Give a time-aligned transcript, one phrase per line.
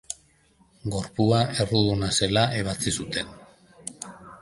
[0.95, 3.33] Gorpua erruduna zela ebatzi zuten.